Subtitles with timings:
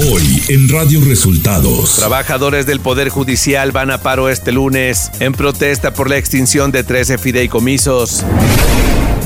[0.00, 1.96] Hoy en Radio Resultados.
[1.96, 6.84] Trabajadores del Poder Judicial van a paro este lunes en protesta por la extinción de
[6.84, 8.24] 13 fideicomisos.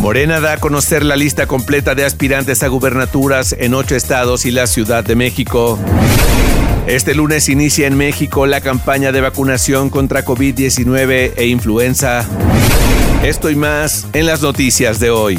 [0.01, 4.51] Morena da a conocer la lista completa de aspirantes a gubernaturas en ocho estados y
[4.51, 5.79] la Ciudad de México.
[6.87, 12.27] Este lunes inicia en México la campaña de vacunación contra COVID-19 e influenza.
[13.23, 15.39] Esto y más en las noticias de hoy.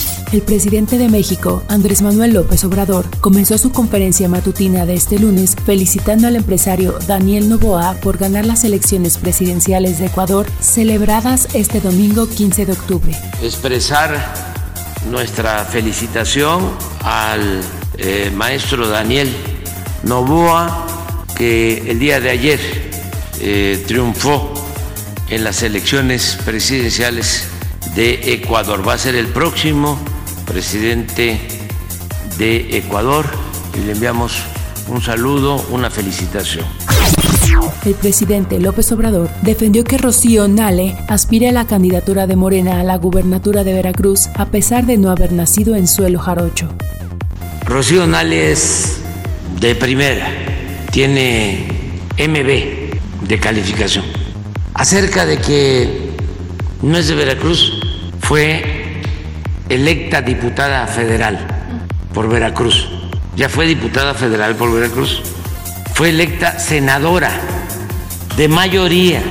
[0.31, 5.57] El presidente de México, Andrés Manuel López Obrador, comenzó su conferencia matutina de este lunes
[5.65, 12.29] felicitando al empresario Daniel Novoa por ganar las elecciones presidenciales de Ecuador celebradas este domingo
[12.29, 13.13] 15 de octubre.
[13.43, 14.33] Expresar
[15.09, 16.69] nuestra felicitación
[17.03, 17.59] al
[17.97, 19.29] eh, maestro Daniel
[20.03, 22.59] Novoa, que el día de ayer
[23.41, 24.53] eh, triunfó
[25.27, 27.49] en las elecciones presidenciales
[27.95, 28.87] de Ecuador.
[28.87, 29.99] Va a ser el próximo
[30.51, 31.39] presidente
[32.37, 33.25] de Ecuador
[33.73, 34.33] y le enviamos
[34.89, 36.65] un saludo, una felicitación.
[37.85, 42.83] El presidente López Obrador defendió que Rocío Nale aspire a la candidatura de Morena a
[42.83, 46.67] la gubernatura de Veracruz a pesar de no haber nacido en suelo jarocho.
[47.65, 48.97] Rocío Nale es
[49.61, 50.27] de primera,
[50.91, 51.67] tiene
[52.17, 54.03] MB de calificación.
[54.73, 56.11] Acerca de que
[56.81, 57.79] no es de Veracruz,
[58.19, 58.80] fue
[59.73, 61.39] electa diputada federal
[62.13, 62.89] por Veracruz.
[63.37, 65.21] Ya fue diputada federal por Veracruz.
[65.93, 67.31] Fue electa senadora
[68.35, 69.23] de mayoría.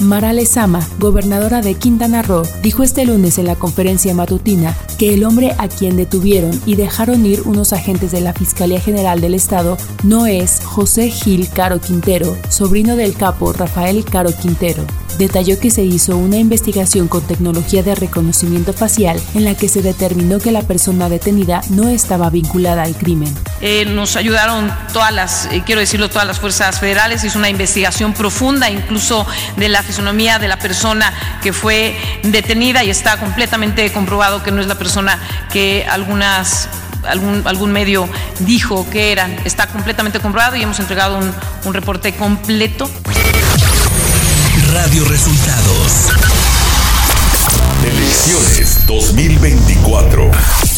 [0.00, 5.24] Mara Lezama, gobernadora de Quintana Roo, dijo este lunes en la conferencia matutina que el
[5.24, 9.78] hombre a quien detuvieron y dejaron ir unos agentes de la Fiscalía General del Estado
[10.02, 14.84] no es José Gil Caro Quintero, sobrino del capo Rafael Caro Quintero
[15.18, 19.82] detalló que se hizo una investigación con tecnología de reconocimiento facial en la que se
[19.82, 23.34] determinó que la persona detenida no estaba vinculada al crimen.
[23.60, 28.12] Eh, nos ayudaron todas las, eh, quiero decirlo, todas las fuerzas federales, hizo una investigación
[28.12, 29.26] profunda incluso
[29.56, 34.60] de la fisonomía de la persona que fue detenida y está completamente comprobado que no
[34.60, 35.18] es la persona
[35.52, 36.68] que algunas
[37.06, 38.08] algún, algún medio
[38.40, 39.36] dijo que eran.
[39.44, 41.32] Está completamente comprobado y hemos entregado un,
[41.64, 42.88] un reporte completo.
[44.74, 46.08] Radio Resultados.
[47.84, 50.73] Elecciones 2024.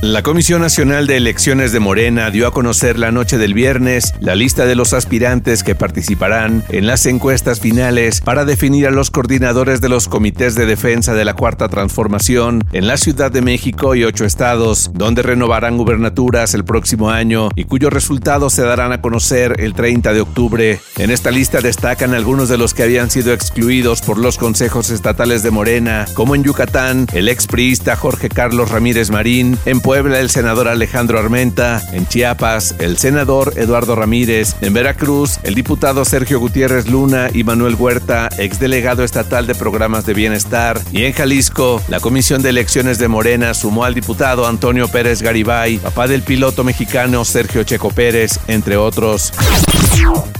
[0.00, 4.36] La Comisión Nacional de Elecciones de Morena dio a conocer la noche del viernes la
[4.36, 9.80] lista de los aspirantes que participarán en las encuestas finales para definir a los coordinadores
[9.80, 14.04] de los comités de defensa de la Cuarta Transformación en la Ciudad de México y
[14.04, 19.56] ocho estados, donde renovarán gubernaturas el próximo año y cuyos resultados se darán a conocer
[19.58, 20.80] el 30 de octubre.
[20.96, 25.42] En esta lista destacan algunos de los que habían sido excluidos por los consejos estatales
[25.42, 30.68] de Morena, como en Yucatán, el expriista Jorge Carlos Ramírez Marín, en Puebla el senador
[30.68, 37.30] Alejandro Armenta, en Chiapas el senador Eduardo Ramírez, en Veracruz el diputado Sergio Gutiérrez Luna
[37.32, 42.50] y Manuel Huerta, exdelegado estatal de programas de bienestar, y en Jalisco la Comisión de
[42.50, 47.88] Elecciones de Morena sumó al diputado Antonio Pérez Garibay, papá del piloto mexicano Sergio Checo
[47.88, 49.32] Pérez, entre otros.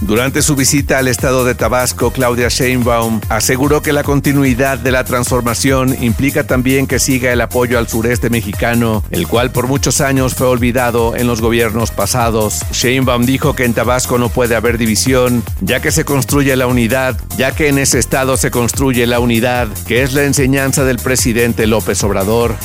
[0.01, 5.03] Durante su visita al estado de Tabasco, Claudia Sheinbaum aseguró que la continuidad de la
[5.03, 10.33] transformación implica también que siga el apoyo al sureste mexicano, el cual por muchos años
[10.33, 12.61] fue olvidado en los gobiernos pasados.
[12.71, 17.15] Sheinbaum dijo que en Tabasco no puede haber división, ya que se construye la unidad,
[17.37, 21.67] ya que en ese estado se construye la unidad, que es la enseñanza del presidente
[21.67, 22.55] López Obrador.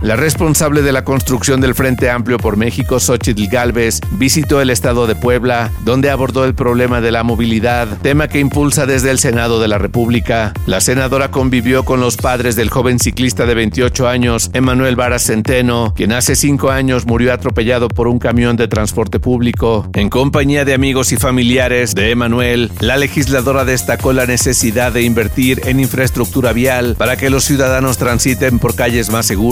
[0.00, 5.06] La responsable de la construcción del Frente Amplio por México, Xochitl Galvez, visitó el estado
[5.06, 9.60] de Puebla, donde abordó el problema de la movilidad, tema que impulsa desde el Senado
[9.60, 10.54] de la República.
[10.64, 15.92] La senadora convivió con los padres del joven ciclista de 28 años, Emanuel Vara Centeno,
[15.94, 19.86] quien hace cinco años murió atropellado por un camión de transporte público.
[19.92, 25.60] En compañía de amigos y familiares de Emanuel, la legisladora destacó la necesidad de invertir
[25.66, 29.49] en infraestructura vial para que los ciudadanos transiten por calles más seguras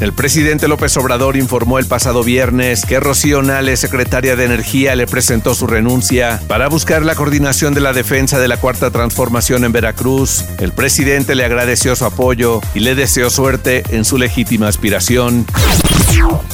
[0.00, 5.06] El presidente López Obrador informó el pasado viernes que Rocío Nale, secretaria de Energía, le
[5.06, 9.72] presentó su renuncia para buscar la coordinación de la defensa de la Cuarta Transformación en
[9.72, 10.44] Veracruz.
[10.58, 15.46] El presidente le agradeció su apoyo y le deseó suerte en su legítima aspiración.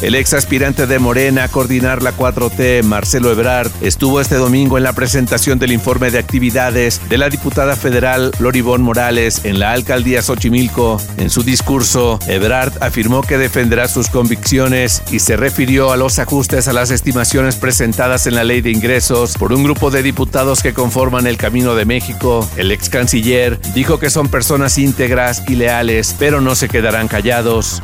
[0.00, 4.84] El ex aspirante de Morena a coordinar la 4T, Marcelo Ebrard, estuvo este domingo en
[4.84, 10.22] la presentación del informe de actividades de la diputada federal Loribón Morales en la alcaldía
[10.22, 11.00] Xochimilco.
[11.18, 11.89] En su discurso,
[12.28, 17.56] Ebrard afirmó que defenderá sus convicciones y se refirió a los ajustes a las estimaciones
[17.56, 21.74] presentadas en la ley de ingresos por un grupo de diputados que conforman el Camino
[21.74, 22.48] de México.
[22.56, 27.82] El ex canciller dijo que son personas íntegras y leales, pero no se quedarán callados.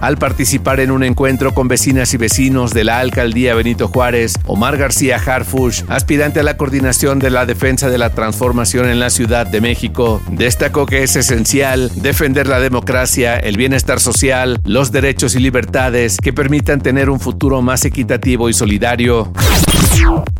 [0.00, 4.76] Al participar en un encuentro con vecinas y vecinos de la alcaldía Benito Juárez, Omar
[4.76, 9.46] García Harfush, aspirante a la coordinación de la defensa de la transformación en la Ciudad
[9.46, 15.38] de México, destacó que es esencial defender la democracia, el bienestar social, los derechos y
[15.38, 19.32] libertades que permitan tener un futuro más equitativo y solidario.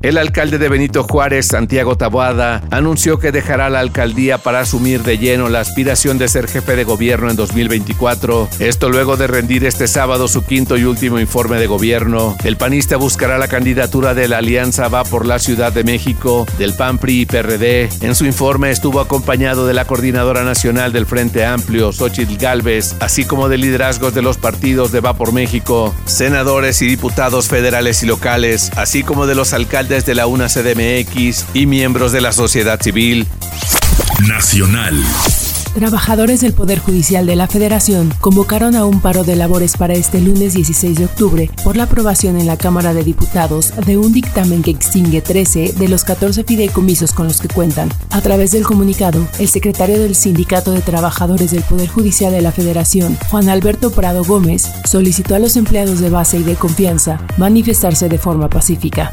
[0.03, 5.19] El alcalde de Benito Juárez, Santiago Taboada, anunció que dejará la alcaldía para asumir de
[5.19, 8.49] lleno la aspiración de ser jefe de gobierno en 2024.
[8.59, 12.37] Esto luego de rendir este sábado su quinto y último informe de gobierno.
[12.45, 16.75] El panista buscará la candidatura de la Alianza Va por la Ciudad de México, del
[16.75, 17.89] PAN PRI y PRD.
[18.01, 23.25] En su informe estuvo acompañado de la coordinadora nacional del Frente Amplio, Xochitl Galvez, así
[23.25, 28.07] como de liderazgos de los partidos de Va por México, senadores y diputados federales y
[28.07, 32.81] locales, así como de los alcaldes de la UNA CDMX y miembros de la sociedad
[32.81, 33.27] civil.
[34.27, 35.03] Nacional.
[35.75, 40.21] Trabajadores del Poder Judicial de la Federación convocaron a un paro de labores para este
[40.21, 44.63] lunes 16 de octubre por la aprobación en la Cámara de Diputados de un dictamen
[44.63, 47.89] que extingue 13 de los 14 fideicomisos con los que cuentan.
[48.11, 52.53] A través del comunicado, el secretario del Sindicato de Trabajadores del Poder Judicial de la
[52.53, 58.11] Federación, Juan Alberto Prado Gómez, solicitó a los empleados de base y de confianza manifestarse
[58.11, 59.11] de forma pacífica.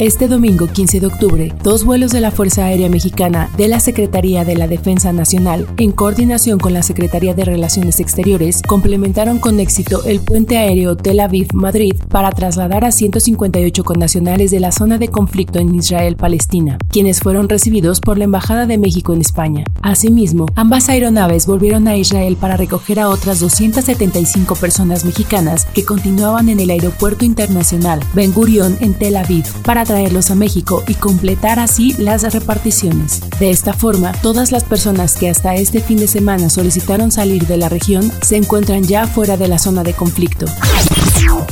[0.00, 4.44] Este domingo 15 de octubre, dos vuelos de la Fuerza Aérea Mexicana de la Secretaría
[4.44, 10.04] de la Defensa Nacional, en coordinación con la Secretaría de Relaciones Exteriores, complementaron con éxito
[10.04, 15.60] el puente aéreo Tel Aviv-Madrid para trasladar a 158 connacionales de la zona de conflicto
[15.60, 19.64] en Israel-Palestina, quienes fueron recibidos por la Embajada de México en España.
[19.80, 26.48] Asimismo, ambas aeronaves volvieron a Israel para recoger a otras 275 personas mexicanas que continuaban
[26.48, 31.58] en el Aeropuerto Internacional Ben Gurion en Tel Aviv para traerlos a México y completar
[31.58, 33.22] así las reparticiones.
[33.38, 37.56] De esta forma, todas las personas que hasta este fin de semana solicitaron salir de
[37.56, 40.46] la región se encuentran ya fuera de la zona de conflicto.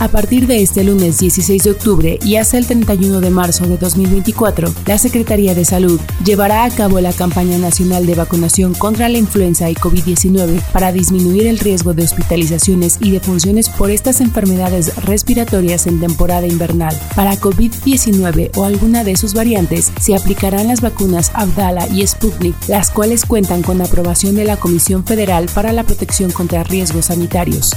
[0.01, 3.77] A partir de este lunes 16 de octubre y hasta el 31 de marzo de
[3.79, 9.19] 2024, la Secretaría de Salud llevará a cabo la campaña nacional de vacunación contra la
[9.19, 15.87] influenza y COVID-19 para disminuir el riesgo de hospitalizaciones y defunciones por estas enfermedades respiratorias
[15.87, 16.97] en temporada invernal.
[17.17, 22.91] Para COVID-19 o alguna de sus variantes, se aplicarán las vacunas Abdala y Sputnik, las
[22.91, 27.71] cuales cuentan con aprobación de la Comisión Federal para la Protección contra Riesgos Sanitarios.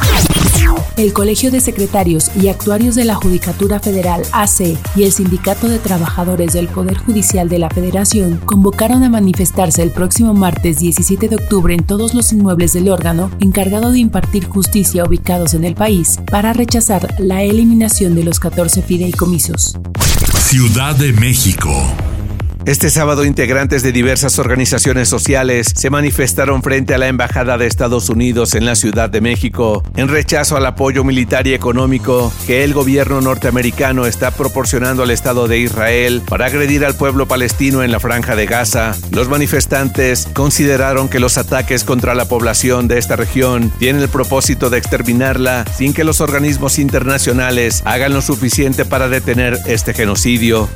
[0.98, 5.80] El Colegio de Secretarios y Actuarios de la Judicatura Federal AC y el Sindicato de
[5.80, 11.38] Trabajadores del Poder Judicial de la Federación convocaron a manifestarse el próximo martes 17 de
[11.38, 16.19] octubre en todos los inmuebles del órgano encargado de impartir justicia ubicados en el país
[16.30, 19.77] para rechazar la eliminación de los 14 fideicomisos.
[20.38, 21.71] Ciudad de México.
[22.65, 28.09] Este sábado integrantes de diversas organizaciones sociales se manifestaron frente a la Embajada de Estados
[28.09, 32.73] Unidos en la Ciudad de México en rechazo al apoyo militar y económico que el
[32.73, 38.00] gobierno norteamericano está proporcionando al Estado de Israel para agredir al pueblo palestino en la
[38.00, 38.95] franja de Gaza.
[39.11, 44.71] Los manifestantes consideraron que los ataques contra la población de esta región tienen el propósito
[44.71, 50.68] de exterminarla sin que los organismos internacionales hagan lo suficiente para detener este genocidio.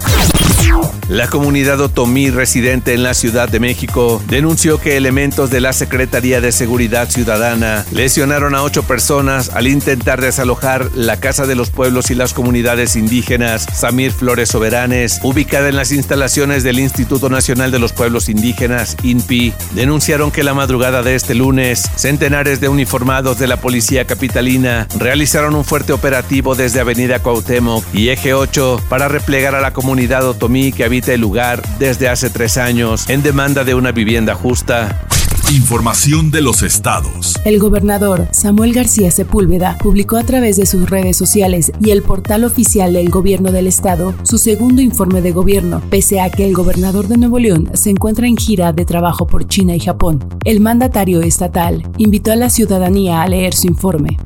[1.09, 6.39] La comunidad otomí residente en la Ciudad de México denunció que elementos de la Secretaría
[6.39, 12.11] de Seguridad Ciudadana lesionaron a ocho personas al intentar desalojar la Casa de los Pueblos
[12.11, 17.79] y las Comunidades Indígenas Samir Flores Soberanes, ubicada en las instalaciones del Instituto Nacional de
[17.79, 19.53] los Pueblos Indígenas, INPI.
[19.73, 25.55] Denunciaron que la madrugada de este lunes, centenares de uniformados de la Policía Capitalina realizaron
[25.55, 30.48] un fuerte operativo desde Avenida Cuauhtémoc y Eje 8 para replegar a la comunidad otomí
[30.49, 35.05] que habita el lugar desde hace tres años en demanda de una vivienda justa.
[35.51, 37.35] Información de los estados.
[37.45, 42.45] El gobernador Samuel García Sepúlveda publicó a través de sus redes sociales y el portal
[42.45, 47.07] oficial del gobierno del estado su segundo informe de gobierno, pese a que el gobernador
[47.07, 50.27] de Nuevo León se encuentra en gira de trabajo por China y Japón.
[50.45, 54.17] El mandatario estatal invitó a la ciudadanía a leer su informe.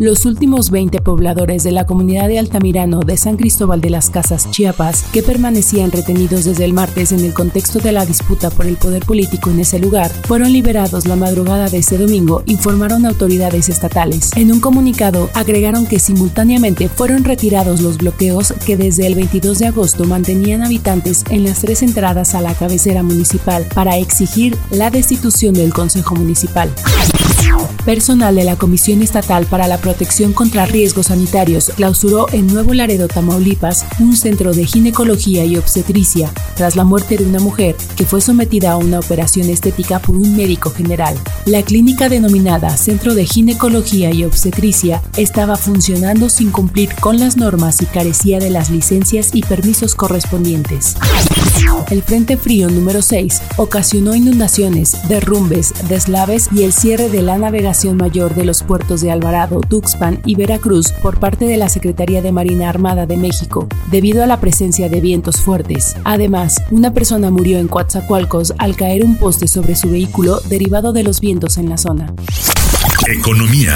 [0.00, 4.50] Los últimos 20 pobladores de la comunidad de Altamirano de San Cristóbal de las Casas,
[4.50, 8.76] Chiapas, que permanecían retenidos desde el martes en el contexto de la disputa por el
[8.76, 14.30] poder político en ese lugar, fueron liberados la madrugada de este domingo, informaron autoridades estatales.
[14.36, 19.66] En un comunicado agregaron que simultáneamente fueron retirados los bloqueos que desde el 22 de
[19.66, 25.54] agosto mantenían habitantes en las tres entradas a la cabecera municipal para exigir la destitución
[25.54, 26.70] del Consejo Municipal.
[27.84, 33.08] Personal de la Comisión Estatal para la Protección contra Riesgos Sanitarios clausuró en Nuevo Laredo,
[33.08, 38.22] Tamaulipas, un centro de ginecología y obstetricia tras la muerte de una mujer que fue
[38.22, 41.14] sometida a una operación estética por un médico general.
[41.44, 47.82] La clínica denominada Centro de Ginecología y Obstetricia estaba funcionando sin cumplir con las normas
[47.82, 50.96] y carecía de las licencias y permisos correspondientes.
[51.90, 57.73] El Frente Frío número 6 ocasionó inundaciones, derrumbes, deslaves y el cierre de la navegación
[57.82, 62.30] mayor de los puertos de Alvarado, Tuxpan y Veracruz por parte de la Secretaría de
[62.30, 65.96] Marina Armada de México, debido a la presencia de vientos fuertes.
[66.04, 71.02] Además, una persona murió en Coatzacoalcos al caer un poste sobre su vehículo derivado de
[71.02, 72.14] los vientos en la zona.
[73.08, 73.74] Economía.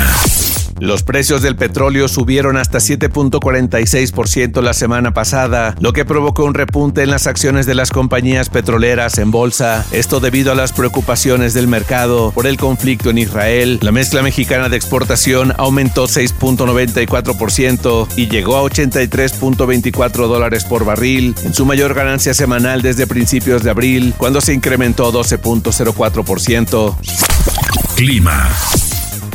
[0.81, 7.03] Los precios del petróleo subieron hasta 7.46% la semana pasada, lo que provocó un repunte
[7.03, 9.85] en las acciones de las compañías petroleras en bolsa.
[9.93, 13.79] Esto debido a las preocupaciones del mercado por el conflicto en Israel.
[13.83, 21.55] La mezcla mexicana de exportación aumentó 6.94% y llegó a 83.24 dólares por barril, en
[21.55, 26.97] su mayor ganancia semanal desde principios de abril, cuando se incrementó 12.04%.
[27.97, 28.49] Clima.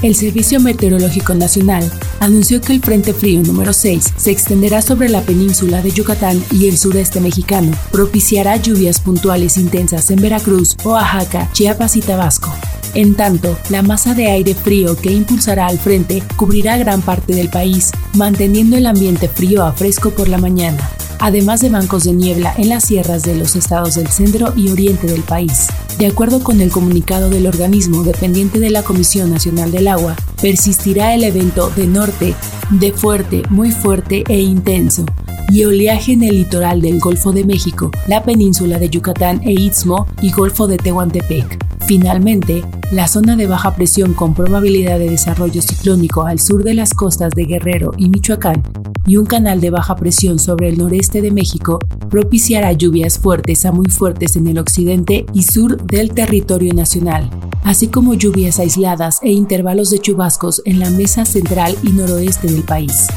[0.03, 5.21] El Servicio Meteorológico Nacional anunció que el Frente Frío número 6 se extenderá sobre la
[5.21, 11.95] península de Yucatán y el sureste mexicano, propiciará lluvias puntuales intensas en Veracruz, Oaxaca, Chiapas
[11.95, 12.53] y Tabasco.
[12.95, 17.49] En tanto, la masa de aire frío que impulsará al frente cubrirá gran parte del
[17.49, 22.53] país, manteniendo el ambiente frío a fresco por la mañana además de bancos de niebla
[22.57, 25.67] en las sierras de los estados del centro y oriente del país.
[25.97, 31.13] De acuerdo con el comunicado del organismo dependiente de la Comisión Nacional del Agua, persistirá
[31.13, 32.35] el evento de norte,
[32.71, 35.05] de fuerte, muy fuerte e intenso,
[35.49, 40.07] y oleaje en el litoral del Golfo de México, la península de Yucatán e Istmo
[40.21, 41.72] y Golfo de Tehuantepec.
[41.85, 46.93] Finalmente, la zona de baja presión con probabilidad de desarrollo ciclónico al sur de las
[46.93, 48.63] costas de Guerrero y Michoacán
[49.05, 53.73] y un canal de baja presión sobre el noreste de México propiciará lluvias fuertes a
[53.73, 57.29] muy fuertes en el occidente y sur del territorio nacional,
[57.63, 62.63] así como lluvias aisladas e intervalos de chubascos en la mesa central y noroeste del
[62.63, 63.07] país.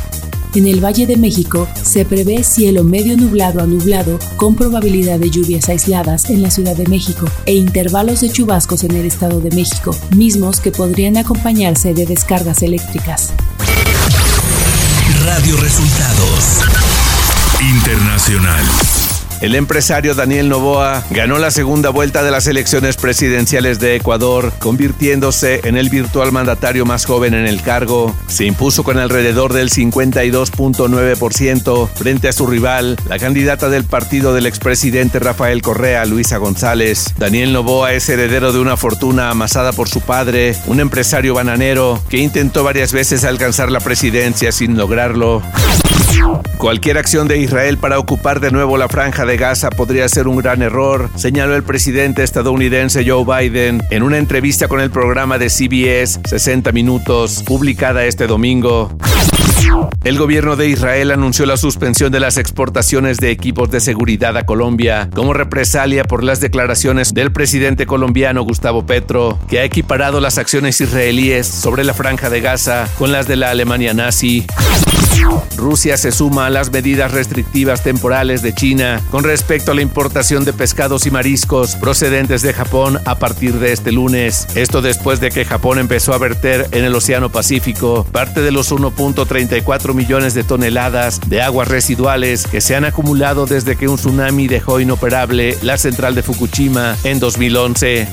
[0.56, 5.28] En el Valle de México se prevé cielo medio nublado a nublado con probabilidad de
[5.28, 9.54] lluvias aisladas en la Ciudad de México e intervalos de chubascos en el Estado de
[9.54, 13.34] México, mismos que podrían acompañarse de descargas eléctricas.
[15.26, 16.62] Radio Resultados
[17.60, 18.64] Internacional.
[19.40, 25.60] El empresario Daniel Novoa ganó la segunda vuelta de las elecciones presidenciales de Ecuador, convirtiéndose
[25.64, 28.16] en el virtual mandatario más joven en el cargo.
[28.28, 34.46] Se impuso con alrededor del 52.9% frente a su rival, la candidata del partido del
[34.46, 37.12] expresidente Rafael Correa, Luisa González.
[37.18, 42.16] Daniel Novoa es heredero de una fortuna amasada por su padre, un empresario bananero que
[42.18, 45.42] intentó varias veces alcanzar la presidencia sin lograrlo.
[46.58, 50.36] Cualquier acción de Israel para ocupar de nuevo la franja de Gaza podría ser un
[50.38, 55.48] gran error, señaló el presidente estadounidense Joe Biden en una entrevista con el programa de
[55.48, 58.90] CBS 60 Minutos, publicada este domingo.
[60.04, 64.46] El gobierno de Israel anunció la suspensión de las exportaciones de equipos de seguridad a
[64.46, 70.38] Colombia como represalia por las declaraciones del presidente colombiano Gustavo Petro, que ha equiparado las
[70.38, 74.46] acciones israelíes sobre la franja de Gaza con las de la Alemania nazi.
[75.56, 80.44] Rusia se suma a las medidas restrictivas temporales de China con respecto a la importación
[80.44, 84.46] de pescados y mariscos procedentes de Japón a partir de este lunes.
[84.54, 88.70] Esto después de que Japón empezó a verter en el Océano Pacífico parte de los
[89.48, 94.48] 1.34 millones de toneladas de aguas residuales que se han acumulado desde que un tsunami
[94.48, 98.08] dejó inoperable la central de Fukushima en 2011.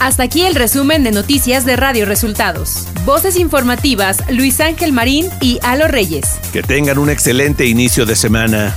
[0.00, 2.86] Hasta aquí el resumen de noticias de Radio Resultados.
[3.04, 6.38] Voces informativas Luis Ángel Marín y Alo Reyes.
[6.52, 8.76] Que tengan un excelente inicio de semana.